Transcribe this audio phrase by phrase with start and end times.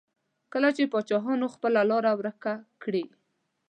[0.53, 2.53] کله چې پاچاهان خپله لاره ورکه
[2.83, 3.03] کړي.